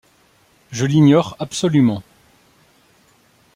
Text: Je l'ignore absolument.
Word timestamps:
Je 0.71 0.87
l'ignore 0.87 1.35
absolument. 1.37 2.01